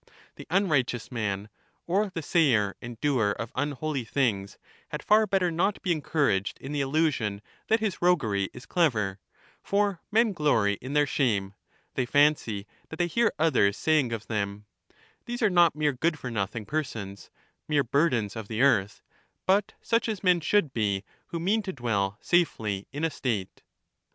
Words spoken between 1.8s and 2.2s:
or